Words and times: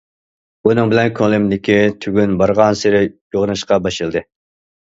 بۇنىڭ 0.67 0.93
بىلەن 0.93 1.11
كۆڭلۈمدىكى 1.19 1.77
تۈگۈن 2.05 2.33
بارغانسېرى 2.41 3.03
يوغىناشقا 3.09 3.81
باشلىدى. 3.89 4.27